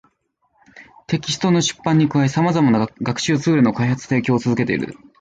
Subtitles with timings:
[1.05, 4.97] テキストの出版に加え、様々な学習ツールの開発・提供を続けている